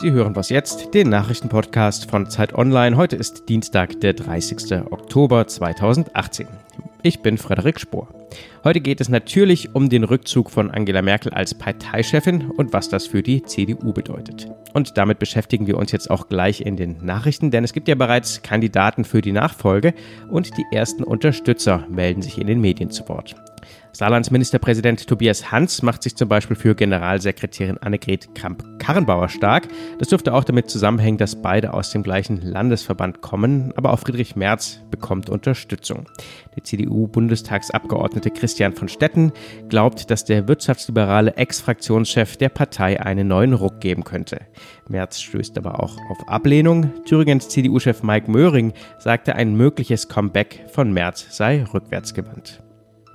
[0.00, 2.96] Sie hören was jetzt, den Nachrichtenpodcast von Zeit Online.
[2.96, 4.90] Heute ist Dienstag, der 30.
[4.90, 6.48] Oktober 2018.
[7.02, 8.08] Ich bin Frederik Spohr.
[8.64, 13.06] Heute geht es natürlich um den Rückzug von Angela Merkel als Parteichefin und was das
[13.06, 14.48] für die CDU bedeutet.
[14.72, 17.94] Und damit beschäftigen wir uns jetzt auch gleich in den Nachrichten, denn es gibt ja
[17.94, 19.92] bereits Kandidaten für die Nachfolge
[20.30, 23.34] und die ersten Unterstützer melden sich in den Medien zu Wort.
[23.92, 29.68] Saarlands Ministerpräsident Tobias Hans macht sich zum Beispiel für Generalsekretärin Annegret Kramp-Karrenbauer stark.
[29.98, 34.36] Das dürfte auch damit zusammenhängen, dass beide aus dem gleichen Landesverband kommen, aber auch Friedrich
[34.36, 36.06] Merz bekommt Unterstützung.
[36.56, 39.32] Der CDU-Bundestagsabgeordnete Christian von Stetten
[39.68, 44.40] glaubt, dass der wirtschaftsliberale Ex-Fraktionschef der Partei einen neuen Ruck geben könnte.
[44.88, 46.92] Merz stößt aber auch auf Ablehnung.
[47.04, 52.62] Thüringens CDU-Chef Mike Möhring sagte, ein mögliches Comeback von Merz sei rückwärtsgewandt.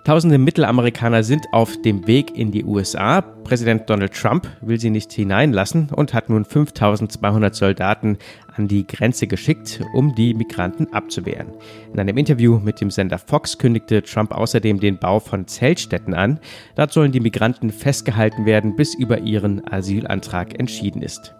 [0.05, 3.21] Tausende Mittelamerikaner sind auf dem Weg in die USA.
[3.21, 8.19] Präsident Donald Trump will sie nicht hineinlassen und hat nun 5200 Soldaten
[8.55, 11.47] an die Grenze geschickt, um die Migranten abzuwehren.
[11.91, 16.39] In einem Interview mit dem Sender Fox kündigte Trump außerdem den Bau von Zeltstätten an.
[16.75, 21.33] Dort sollen die Migranten festgehalten werden, bis über ihren Asylantrag entschieden ist.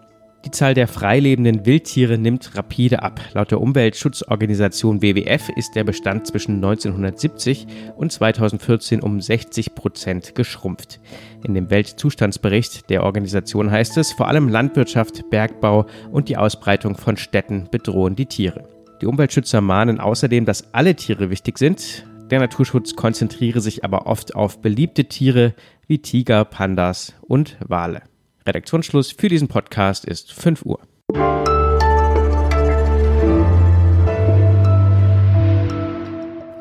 [0.45, 3.19] Die Zahl der freilebenden Wildtiere nimmt rapide ab.
[3.33, 7.65] Laut der Umweltschutzorganisation WWF ist der Bestand zwischen 1970
[7.97, 10.99] und 2014 um 60 Prozent geschrumpft.
[11.43, 17.17] In dem Weltzustandsbericht der Organisation heißt es, vor allem Landwirtschaft, Bergbau und die Ausbreitung von
[17.17, 18.67] Städten bedrohen die Tiere.
[19.01, 22.05] Die Umweltschützer mahnen außerdem, dass alle Tiere wichtig sind.
[22.29, 25.55] Der Naturschutz konzentriere sich aber oft auf beliebte Tiere
[25.87, 28.03] wie Tiger, Pandas und Wale.
[28.47, 30.79] Redaktionsschluss für diesen Podcast ist 5 Uhr.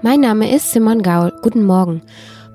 [0.02, 1.32] Mein Name ist Simon Gaul.
[1.42, 2.02] Guten Morgen.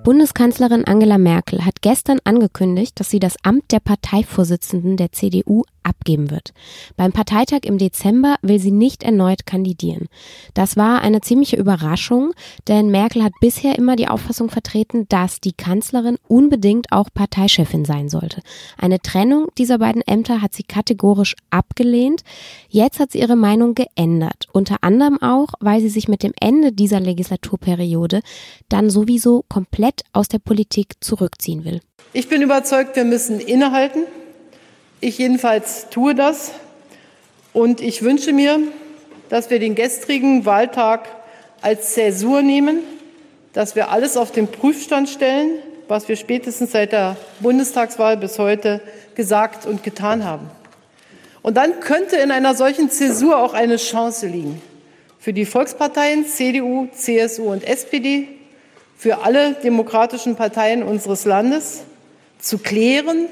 [0.04, 6.32] Bundeskanzlerin Angela Merkel hat gestern angekündigt, dass sie das Amt der Parteivorsitzenden der CDU abgeben
[6.32, 6.54] wird.
[6.98, 10.08] Beim Parteitag im Dezember will sie nicht erneut kandidieren.
[10.54, 12.34] Das war eine ziemliche Überraschung,
[12.68, 18.10] denn Merkel hat bisher immer die Auffassung vertreten, dass die Kanzlerin unbedingt auch Parteichefin sein
[18.10, 18.42] sollte.
[18.78, 22.24] Eine Trennung dieser beiden Ämter hat sie kategorisch abgelehnt.
[22.70, 24.48] Jetzt hat sie ihre Meinung geändert.
[24.52, 28.22] Unter anderem auch, weil sie sich mit dem Ende dieser Legislaturperiode
[28.70, 31.82] dann sowieso komplett aus der Politik zurückziehen will.
[32.14, 34.04] Ich bin überzeugt, wir müssen innehalten
[35.02, 36.52] ich jedenfalls tue das
[37.54, 38.60] und ich wünsche mir,
[39.30, 41.08] dass wir den gestrigen Wahltag
[41.62, 42.80] als Zäsur nehmen,
[43.54, 48.82] dass wir alles auf den Prüfstand stellen, was wir spätestens seit der Bundestagswahl bis heute
[49.16, 50.50] gesagt und getan haben.
[51.42, 54.62] Und dann könnte in einer solchen Zäsur auch eine Chance liegen
[55.20, 58.28] für die Volksparteien CDU, CSU und SPD,
[58.98, 61.82] für alle demokratischen Parteien unseres Landes
[62.40, 63.28] zu klären,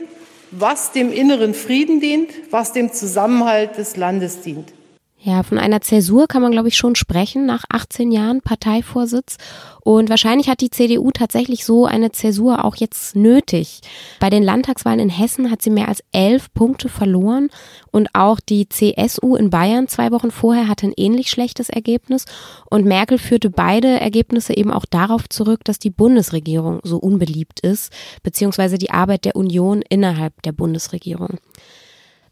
[0.52, 4.74] was dem inneren Frieden dient, was dem Zusammenhalt des Landes dient.
[5.19, 9.38] Ja, von einer Zäsur kann man, glaube ich, schon sprechen nach 18 Jahren Parteivorsitz.
[9.81, 13.81] Und wahrscheinlich hat die CDU tatsächlich so eine Zäsur auch jetzt nötig.
[14.19, 17.50] Bei den Landtagswahlen in Hessen hat sie mehr als elf Punkte verloren.
[17.91, 22.25] Und auch die CSU in Bayern zwei Wochen vorher hatte ein ähnlich schlechtes Ergebnis.
[22.69, 27.91] Und Merkel führte beide Ergebnisse eben auch darauf zurück, dass die Bundesregierung so unbeliebt ist,
[28.22, 31.39] beziehungsweise die Arbeit der Union innerhalb der Bundesregierung.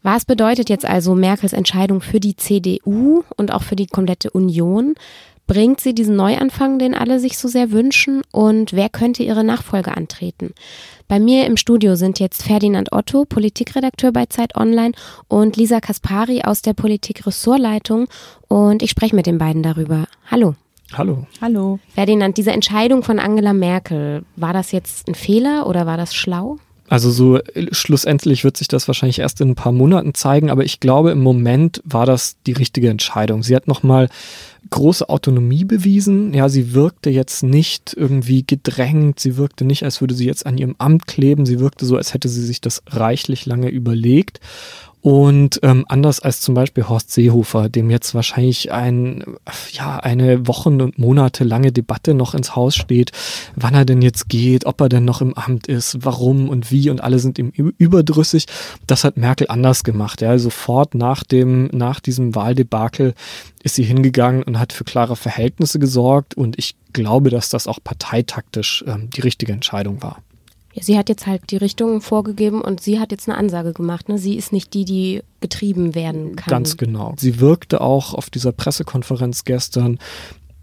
[0.06, 4.94] Was bedeutet jetzt also Merkels Entscheidung für die CDU und auch für die komplette Union?
[5.48, 8.22] Bringt sie diesen Neuanfang, den alle sich so sehr wünschen?
[8.30, 10.54] Und wer könnte ihre Nachfolge antreten?
[11.08, 14.92] Bei mir im Studio sind jetzt Ferdinand Otto, Politikredakteur bei Zeit Online
[15.26, 18.06] und Lisa Kaspari aus der Politik-Ressortleitung.
[18.46, 20.06] Und ich spreche mit den beiden darüber.
[20.30, 20.54] Hallo.
[20.92, 21.26] Hallo.
[21.40, 21.80] Hallo.
[21.96, 26.58] Ferdinand, diese Entscheidung von Angela Merkel, war das jetzt ein Fehler oder war das schlau?
[26.88, 30.64] Also so äh, schlussendlich wird sich das wahrscheinlich erst in ein paar Monaten zeigen, aber
[30.64, 33.42] ich glaube, im Moment war das die richtige Entscheidung.
[33.42, 34.08] Sie hat nochmal
[34.70, 36.34] große Autonomie bewiesen.
[36.34, 40.58] Ja, sie wirkte jetzt nicht irgendwie gedrängt, sie wirkte nicht, als würde sie jetzt an
[40.58, 44.40] ihrem Amt kleben, sie wirkte so, als hätte sie sich das reichlich lange überlegt.
[45.06, 49.22] Und ähm, anders als zum Beispiel Horst Seehofer, dem jetzt wahrscheinlich ein,
[49.70, 53.12] ja, eine Wochen- und Monate lange Debatte noch ins Haus steht,
[53.54, 56.90] wann er denn jetzt geht, ob er denn noch im Amt ist, warum und wie
[56.90, 58.46] und alle sind ihm überdrüssig.
[58.88, 60.22] Das hat Merkel anders gemacht.
[60.22, 63.14] Ja, sofort nach dem, nach diesem Wahldebakel
[63.62, 67.78] ist sie hingegangen und hat für klare Verhältnisse gesorgt und ich glaube, dass das auch
[67.84, 70.20] parteitaktisch ähm, die richtige Entscheidung war.
[70.76, 74.10] Ja, sie hat jetzt halt die Richtung vorgegeben und sie hat jetzt eine Ansage gemacht.
[74.10, 74.18] Ne?
[74.18, 76.50] Sie ist nicht die, die getrieben werden kann.
[76.50, 77.14] Ganz genau.
[77.16, 79.98] Sie wirkte auch auf dieser Pressekonferenz gestern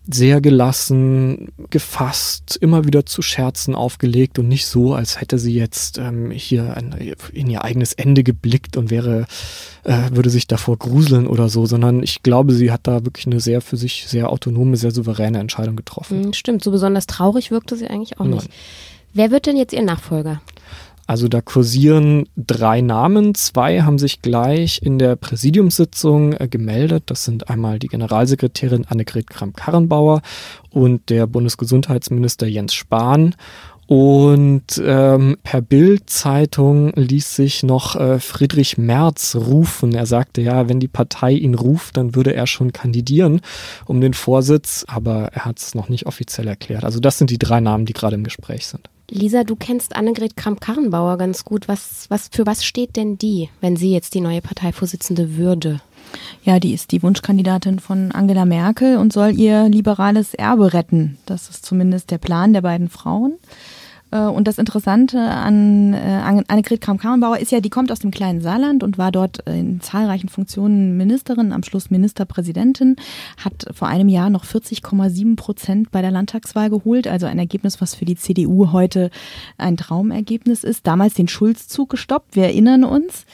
[0.06, 5.98] sehr gelassen, gefasst, immer wieder zu Scherzen aufgelegt und nicht so, als hätte sie jetzt
[5.98, 9.26] ähm, hier ein, in ihr eigenes Ende geblickt und wäre,
[9.84, 13.40] äh, würde sich davor gruseln oder so, sondern ich glaube, sie hat da wirklich eine
[13.40, 16.26] sehr für sich sehr autonome, sehr souveräne Entscheidung getroffen.
[16.26, 18.50] Hm, stimmt, so besonders traurig wirkte sie eigentlich auch nicht.
[19.14, 20.42] Wer wird denn jetzt ihr Nachfolger?
[21.06, 23.36] Also da kursieren drei Namen.
[23.36, 27.04] Zwei haben sich gleich in der Präsidiumssitzung äh, gemeldet.
[27.08, 30.22] Das sind einmal die Generalsekretärin Annegret Kramp-Karrenbauer
[30.70, 33.36] und der Bundesgesundheitsminister Jens Spahn.
[33.86, 39.94] Und ähm, per Bild-Zeitung ließ sich noch äh, Friedrich Merz rufen.
[39.94, 43.42] Er sagte, ja, wenn die Partei ihn ruft, dann würde er schon kandidieren
[43.86, 46.86] um den Vorsitz, aber er hat es noch nicht offiziell erklärt.
[46.86, 48.90] Also das sind die drei Namen, die gerade im Gespräch sind.
[49.14, 51.68] Lisa, du kennst Annegret Kramp-Karrenbauer ganz gut.
[51.68, 55.82] Was, was, für was steht denn die, wenn sie jetzt die neue Parteivorsitzende würde?
[56.44, 61.20] Ja, die ist die Wunschkandidatin von Angela Merkel und soll ihr liberales Erbe retten.
[61.28, 63.34] Das ist zumindest der Plan der beiden Frauen.
[64.14, 65.98] Äh, und das Interessante an äh,
[66.48, 70.30] Annegret Kramp-Karrenbauer ist ja, die kommt aus dem kleinen Saarland und war dort in zahlreichen
[70.30, 72.96] Funktionen Ministerin, am Schluss Ministerpräsidentin,
[73.44, 77.96] hat vor einem Jahr noch 40,7 Prozent bei der Landtagswahl geholt, also ein Ergebnis, was
[77.96, 79.10] für die CDU heute
[79.58, 80.86] ein Traumergebnis ist.
[80.86, 83.26] Damals den Schulzzug gestoppt, wir erinnern uns.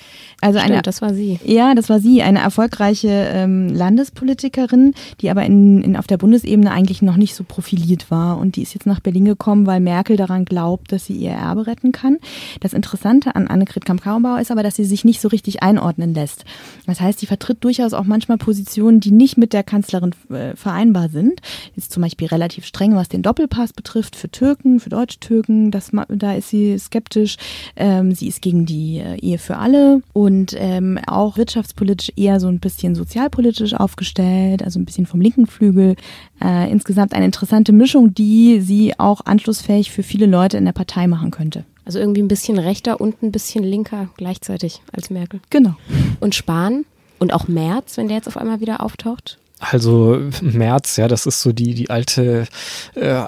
[0.41, 1.39] Also Stimmt, eine, das war sie.
[1.43, 6.71] Ja, das war sie, eine erfolgreiche ähm, Landespolitikerin, die aber in, in, auf der Bundesebene
[6.71, 8.37] eigentlich noch nicht so profiliert war.
[8.37, 11.67] Und die ist jetzt nach Berlin gekommen, weil Merkel daran glaubt, dass sie ihr Erbe
[11.67, 12.17] retten kann.
[12.59, 16.45] Das Interessante an Annegret Kamp-Karrenbauer ist aber, dass sie sich nicht so richtig einordnen lässt.
[16.85, 21.09] Das heißt, sie vertritt durchaus auch manchmal Positionen, die nicht mit der Kanzlerin äh, vereinbar
[21.09, 21.41] sind.
[21.75, 25.71] Ist zum Beispiel relativ streng, was den Doppelpass betrifft für Türken, für Deutsch-Türken.
[25.71, 27.37] da ist sie skeptisch.
[27.75, 30.01] Ähm, sie ist gegen die äh, Ehe für alle.
[30.13, 35.21] Und und ähm, auch wirtschaftspolitisch eher so ein bisschen sozialpolitisch aufgestellt, also ein bisschen vom
[35.21, 35.95] linken Flügel.
[36.41, 41.07] Äh, insgesamt eine interessante Mischung, die sie auch anschlussfähig für viele Leute in der Partei
[41.07, 41.65] machen könnte.
[41.85, 45.39] Also irgendwie ein bisschen rechter und ein bisschen linker gleichzeitig als Merkel.
[45.49, 45.75] Genau.
[46.19, 46.85] Und Spahn
[47.17, 49.39] und auch Merz, wenn der jetzt auf einmal wieder auftaucht?
[49.59, 52.47] Also März, ja, das ist so die, die alte
[52.95, 53.23] äh,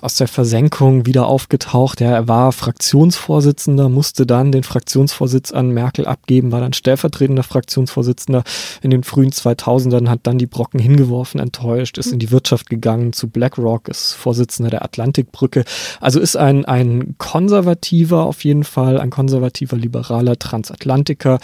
[0.00, 2.00] aus der Versenkung wieder aufgetaucht.
[2.00, 8.44] Ja, er war Fraktionsvorsitzender, musste dann den Fraktionsvorsitz an Merkel abgeben, war dann stellvertretender Fraktionsvorsitzender
[8.80, 13.12] in den frühen 2000ern, hat dann die Brocken hingeworfen, enttäuscht, ist in die Wirtschaft gegangen
[13.12, 15.64] zu BlackRock, ist Vorsitzender der Atlantikbrücke.
[16.00, 21.40] Also ist ein, ein konservativer auf jeden Fall, ein konservativer liberaler Transatlantiker,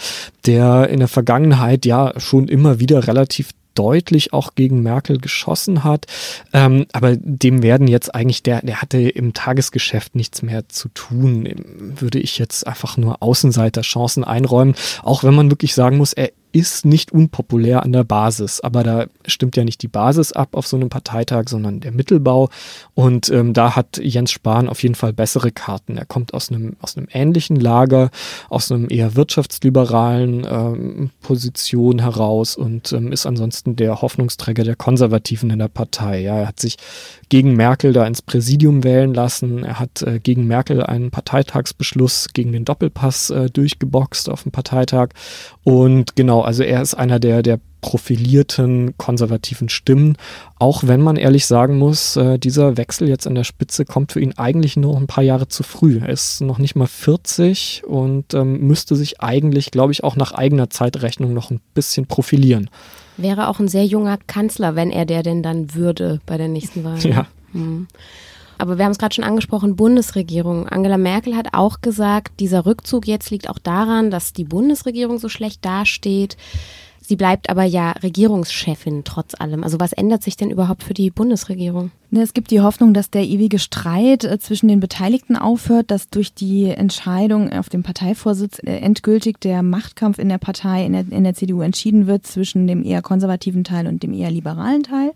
[0.47, 3.51] der in der Vergangenheit ja schon immer wieder relativ
[3.81, 6.05] deutlich auch gegen Merkel geschossen hat.
[6.53, 11.49] Ähm, aber dem werden jetzt eigentlich, der, der hatte im Tagesgeschäft nichts mehr zu tun.
[11.95, 14.75] Würde ich jetzt einfach nur Außenseiter Chancen einräumen.
[15.01, 19.05] Auch wenn man wirklich sagen muss, er ist nicht unpopulär an der Basis, aber da
[19.25, 22.49] stimmt ja nicht die Basis ab auf so einem Parteitag, sondern der Mittelbau.
[22.93, 25.97] Und ähm, da hat Jens Spahn auf jeden Fall bessere Karten.
[25.97, 28.09] Er kommt aus einem, aus einem ähnlichen Lager,
[28.49, 35.49] aus einem eher wirtschaftsliberalen ähm, Position heraus und ähm, ist ansonsten der Hoffnungsträger der Konservativen
[35.49, 36.21] in der Partei.
[36.21, 36.77] Ja, er hat sich
[37.29, 39.63] gegen Merkel da ins Präsidium wählen lassen.
[39.63, 45.09] Er hat äh, gegen Merkel einen Parteitagsbeschluss gegen den Doppelpass äh, durchgeboxt auf dem Parteitag.
[45.63, 50.17] Und genau, also er ist einer der, der profilierten konservativen Stimmen,
[50.59, 54.21] auch wenn man ehrlich sagen muss, äh, dieser Wechsel jetzt an der Spitze kommt für
[54.21, 55.99] ihn eigentlich nur ein paar Jahre zu früh.
[55.99, 60.31] Er ist noch nicht mal 40 und ähm, müsste sich eigentlich, glaube ich, auch nach
[60.31, 62.69] eigener Zeitrechnung noch ein bisschen profilieren.
[63.17, 66.83] Wäre auch ein sehr junger Kanzler, wenn er der denn dann würde bei der nächsten
[66.83, 66.99] Wahl.
[66.99, 67.27] Ja.
[67.53, 67.87] Hm.
[68.61, 70.67] Aber wir haben es gerade schon angesprochen, Bundesregierung.
[70.69, 75.29] Angela Merkel hat auch gesagt, dieser Rückzug jetzt liegt auch daran, dass die Bundesregierung so
[75.29, 76.37] schlecht dasteht.
[77.11, 79.65] Sie bleibt aber ja Regierungschefin trotz allem.
[79.65, 81.91] Also was ändert sich denn überhaupt für die Bundesregierung?
[82.13, 86.09] Ne, es gibt die Hoffnung, dass der ewige Streit äh, zwischen den Beteiligten aufhört, dass
[86.09, 91.05] durch die Entscheidung auf dem Parteivorsitz äh, endgültig der Machtkampf in der Partei, in der,
[91.09, 95.13] in der CDU entschieden wird zwischen dem eher konservativen Teil und dem eher liberalen Teil,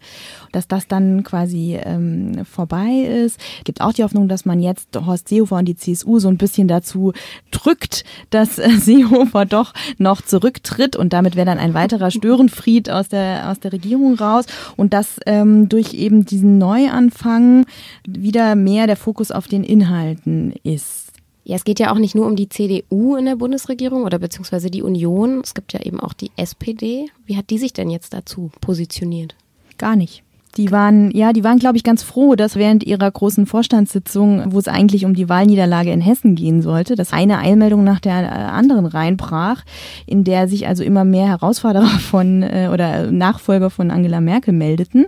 [0.53, 3.41] dass das dann quasi ähm, vorbei ist.
[3.57, 6.37] Es gibt auch die Hoffnung, dass man jetzt Horst Seehofer und die CSU so ein
[6.37, 7.11] bisschen dazu
[7.51, 13.09] drückt, dass äh, Seehofer doch noch zurücktritt und damit wäre dann ein weiterer Störenfried aus
[13.09, 17.65] der, aus der Regierung raus und dass ähm, durch eben diesen Neuanfang
[18.07, 21.05] wieder mehr der Fokus auf den Inhalten ist.
[21.47, 24.71] Ja, es geht ja auch nicht nur um die CDU in der Bundesregierung oder beziehungsweise
[24.71, 25.41] die Union.
[25.43, 27.05] Es gibt ja eben auch die SPD.
[27.25, 29.35] Wie hat die sich denn jetzt dazu positioniert?
[29.77, 30.24] Gar nicht.
[30.57, 34.59] Die waren, ja, die waren, glaube ich, ganz froh, dass während ihrer großen Vorstandssitzung, wo
[34.59, 38.27] es eigentlich um die Wahlniederlage in Hessen gehen sollte, dass eine Eilmeldung nach der äh,
[38.27, 39.63] anderen reinbrach,
[40.05, 45.07] in der sich also immer mehr Herausforderer von äh, oder Nachfolger von Angela Merkel meldeten.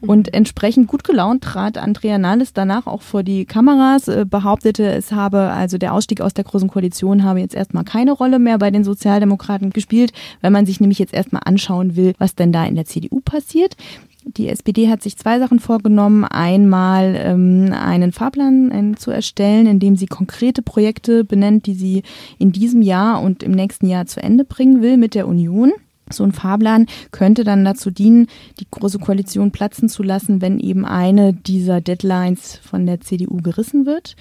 [0.00, 5.12] Und entsprechend gut gelaunt trat Andrea Nahles danach auch vor die Kameras, äh, behauptete, es
[5.12, 8.70] habe also der Ausstieg aus der Großen Koalition habe jetzt erstmal keine Rolle mehr bei
[8.70, 12.74] den Sozialdemokraten gespielt, weil man sich nämlich jetzt erstmal anschauen will, was denn da in
[12.74, 13.76] der CDU passiert.
[14.24, 16.24] Die SPD hat sich zwei Sachen vorgenommen.
[16.24, 22.02] Einmal ähm, einen Fahrplan äh, zu erstellen, in dem sie konkrete Projekte benennt, die sie
[22.38, 25.72] in diesem Jahr und im nächsten Jahr zu Ende bringen will mit der Union.
[26.10, 28.28] So ein Fahrplan könnte dann dazu dienen,
[28.60, 33.86] die große Koalition platzen zu lassen, wenn eben eine dieser Deadlines von der CDU gerissen
[33.86, 34.16] wird.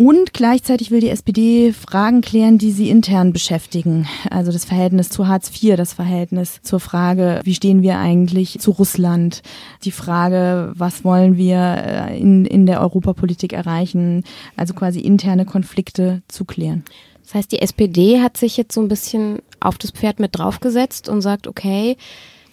[0.00, 4.08] Und gleichzeitig will die SPD Fragen klären, die sie intern beschäftigen.
[4.30, 8.70] Also das Verhältnis zu Hartz IV, das Verhältnis zur Frage, wie stehen wir eigentlich zu
[8.70, 9.42] Russland,
[9.84, 14.24] die Frage, was wollen wir äh, in, in der Europapolitik erreichen,
[14.56, 16.82] also quasi interne Konflikte zu klären.
[17.22, 21.10] Das heißt, die SPD hat sich jetzt so ein bisschen auf das Pferd mit draufgesetzt
[21.10, 21.98] und sagt, okay,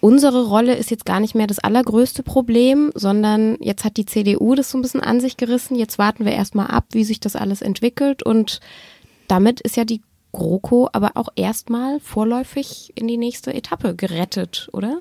[0.01, 4.55] unsere Rolle ist jetzt gar nicht mehr das allergrößte Problem, sondern jetzt hat die CDU
[4.55, 5.75] das so ein bisschen an sich gerissen.
[5.75, 8.23] Jetzt warten wir erstmal ab, wie sich das alles entwickelt.
[8.23, 8.59] Und
[9.27, 10.01] damit ist ja die
[10.31, 14.99] GroKo aber auch erstmal vorläufig in die nächste Etappe gerettet, oder?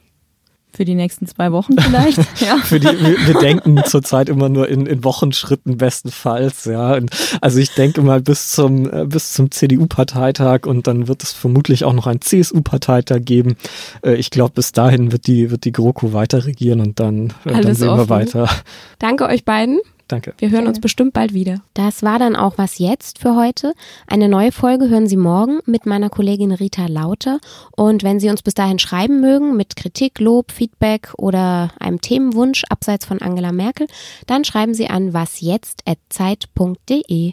[0.77, 2.19] Für die nächsten zwei Wochen vielleicht.
[2.41, 2.59] ja.
[2.59, 6.95] Für die, wir, wir denken zurzeit immer nur in, in Wochenschritten bestenfalls, ja.
[6.95, 11.33] Und also ich denke mal bis zum, äh, bis zum CDU-Parteitag und dann wird es
[11.33, 13.57] vermutlich auch noch einen CSU-Parteitag geben.
[14.05, 17.63] Äh, ich glaube, bis dahin wird die, wird die GroKo weiter regieren und dann, äh,
[17.63, 18.01] dann sehen offen.
[18.01, 18.51] wir weiter.
[18.99, 19.81] Danke euch beiden.
[20.09, 20.35] Danke.
[20.39, 21.63] Wir hören uns bestimmt bald wieder.
[21.75, 23.75] Das war dann auch was jetzt für heute.
[24.07, 27.41] Eine neue Folge hören Sie morgen mit meiner Kollegin Rita Lauter.
[27.77, 32.63] Und wenn Sie uns bis dahin schreiben mögen mit Kritik, Lob, Feedback oder einem Themenwunsch
[32.71, 33.89] abseits von Angela Merkel,
[34.29, 37.33] dann schreiben Sie an wasjetzt.zeit.de.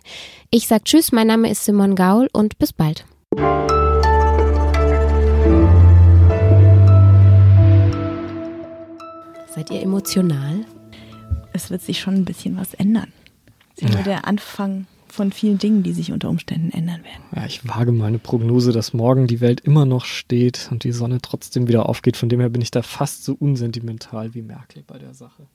[0.50, 3.06] Ich sage Tschüss, mein Name ist Simon Gaul und bis bald.
[9.56, 10.66] Seid ihr emotional?
[11.54, 13.12] Es wird sich schon ein bisschen was ändern.
[13.76, 13.96] Das ist ja.
[13.96, 17.24] nur der Anfang von vielen Dingen, die sich unter Umständen ändern werden.
[17.36, 21.20] Ja, ich wage meine Prognose, dass morgen die Welt immer noch steht und die Sonne
[21.22, 22.18] trotzdem wieder aufgeht.
[22.18, 25.46] Von dem her bin ich da fast so unsentimental wie Merkel bei der Sache.